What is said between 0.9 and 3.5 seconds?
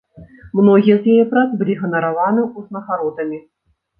з яе прац былі ганараваны ўзнагародамі.